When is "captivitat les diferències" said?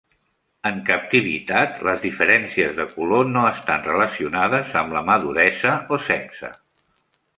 0.85-2.73